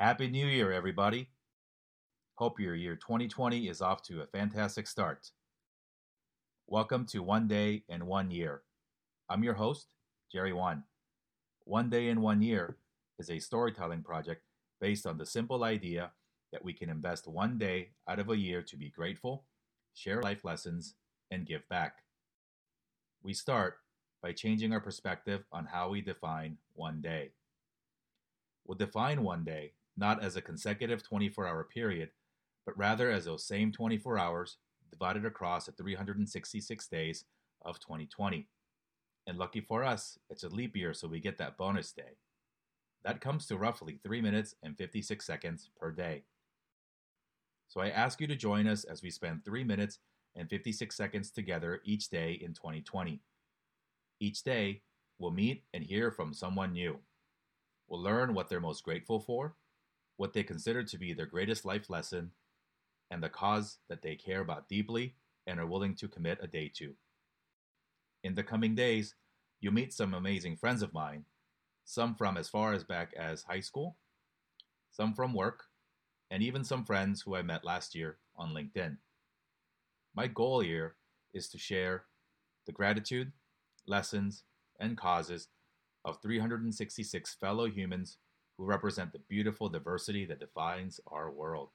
[0.00, 1.28] Happy New Year, everybody.
[2.36, 5.30] Hope your year 2020 is off to a fantastic start.
[6.66, 8.62] Welcome to One Day in One Year.
[9.28, 9.92] I'm your host,
[10.32, 10.84] Jerry Wan.
[11.64, 12.78] One Day in One Year
[13.18, 14.40] is a storytelling project
[14.80, 16.12] based on the simple idea
[16.50, 19.44] that we can invest one day out of a year to be grateful,
[19.92, 20.94] share life lessons,
[21.30, 21.96] and give back.
[23.22, 23.74] We start
[24.22, 27.32] by changing our perspective on how we define one day.
[28.66, 32.10] We'll define one day not as a consecutive 24 hour period,
[32.66, 34.56] but rather as those same 24 hours
[34.90, 37.24] divided across the 366 days
[37.64, 38.48] of 2020.
[39.26, 42.16] And lucky for us, it's a leap year, so we get that bonus day.
[43.04, 46.24] That comes to roughly 3 minutes and 56 seconds per day.
[47.68, 50.00] So I ask you to join us as we spend 3 minutes
[50.34, 53.20] and 56 seconds together each day in 2020.
[54.18, 54.82] Each day,
[55.18, 56.98] we'll meet and hear from someone new.
[57.88, 59.54] We'll learn what they're most grateful for,
[60.20, 62.30] what they consider to be their greatest life lesson,
[63.10, 65.14] and the cause that they care about deeply
[65.46, 66.92] and are willing to commit a day to.
[68.22, 69.14] In the coming days,
[69.62, 71.24] you'll meet some amazing friends of mine,
[71.86, 73.96] some from as far as back as high school,
[74.92, 75.64] some from work,
[76.30, 78.98] and even some friends who I met last year on LinkedIn.
[80.14, 80.96] My goal here
[81.32, 82.04] is to share
[82.66, 83.32] the gratitude,
[83.86, 84.44] lessons,
[84.78, 85.48] and causes
[86.04, 88.18] of 366 fellow humans
[88.60, 91.70] represent the beautiful diversity that defines our world.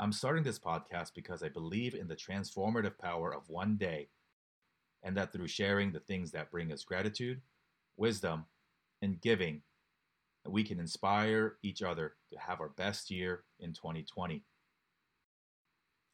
[0.00, 4.08] I'm starting this podcast because I believe in the transformative power of one day,
[5.02, 7.40] and that through sharing the things that bring us gratitude,
[7.96, 8.44] wisdom,
[9.02, 9.62] and giving,
[10.46, 14.44] we can inspire each other to have our best year in 2020.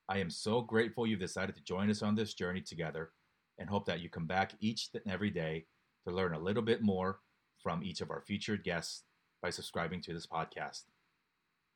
[0.09, 3.11] I am so grateful you've decided to join us on this journey together
[3.59, 5.67] and hope that you come back each and every day
[6.07, 7.21] to learn a little bit more
[7.63, 9.05] from each of our featured guests
[9.45, 10.85] by subscribing to this podcast.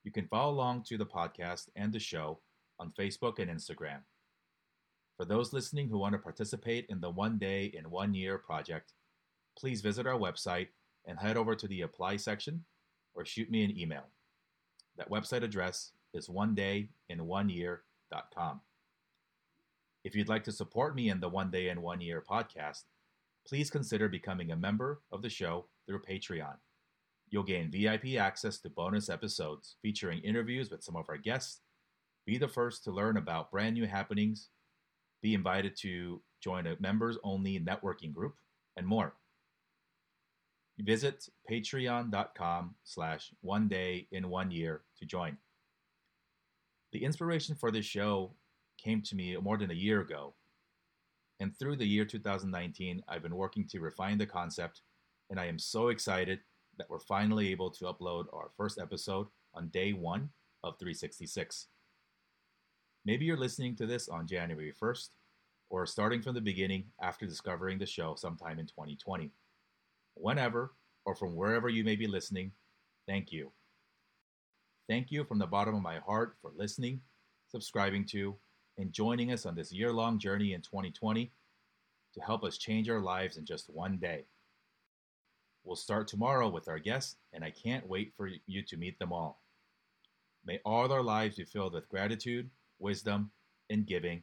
[0.03, 2.41] You can follow along to the podcast and the show
[2.81, 3.99] on Facebook and Instagram.
[5.19, 8.95] For those listening who want to participate in the One Day in One Year project,
[9.59, 10.69] please visit our website
[11.07, 12.65] and head over to the Apply section
[13.15, 14.07] or shoot me an email.
[14.97, 18.63] That website address is one day in one onedayinoneyear.com.
[20.05, 22.85] If you'd like to support me in the One Day in One Year podcast,
[23.47, 26.57] please consider becoming a member of the show through Patreon.
[27.31, 31.61] You'll gain VIP access to bonus episodes featuring interviews with some of our guests,
[32.27, 34.49] be the first to learn about brand new happenings,
[35.23, 38.35] be invited to join a members only networking group,
[38.77, 39.15] and more.
[40.79, 45.37] Visit patreon.com slash one day in one year to join.
[46.93, 48.35] The inspiration for this show
[48.83, 50.35] came to me more than a year ago.
[51.41, 54.83] And through the year 2019, I've been working to refine the concept,
[55.31, 56.41] and I am so excited
[56.79, 60.31] that we're finally able to upload our first episode on day one
[60.63, 61.67] of 366.
[63.05, 65.09] Maybe you're listening to this on January 1st,
[65.71, 69.31] or starting from the beginning after discovering the show sometime in 2020.
[70.15, 70.75] Whenever
[71.05, 72.53] or from wherever you may be listening,
[73.07, 73.53] thank you.
[74.89, 77.01] Thank you from the bottom of my heart for listening,
[77.51, 78.37] subscribing to,
[78.79, 81.31] and joining us on this year long journey in 2020
[82.15, 84.25] to help us change our lives in just one day.
[85.65, 89.13] We'll start tomorrow with our guests, and I can't wait for you to meet them
[89.13, 89.43] all.
[90.45, 92.49] May all our lives be filled with gratitude,
[92.79, 93.31] wisdom,
[93.69, 94.23] and giving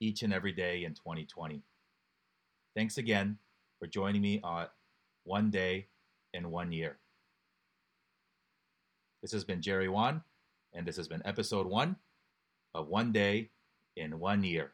[0.00, 1.62] each and every day in 2020.
[2.74, 3.38] Thanks again
[3.78, 4.66] for joining me on
[5.24, 5.88] One Day
[6.34, 6.98] in One Year.
[9.22, 10.22] This has been Jerry Wan,
[10.72, 11.96] and this has been episode one
[12.74, 13.50] of One Day
[13.96, 14.72] in One Year.